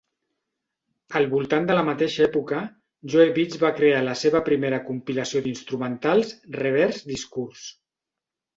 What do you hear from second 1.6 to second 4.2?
de la mateixa època, Joe beats va crear la